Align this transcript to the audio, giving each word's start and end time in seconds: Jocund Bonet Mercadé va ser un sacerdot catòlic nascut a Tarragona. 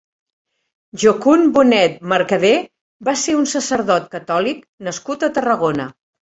Jocund 1.01 1.51
Bonet 1.57 1.99
Mercadé 2.13 2.51
va 3.11 3.15
ser 3.25 3.37
un 3.41 3.45
sacerdot 3.53 4.09
catòlic 4.17 4.65
nascut 4.89 5.29
a 5.29 5.31
Tarragona. 5.39 5.89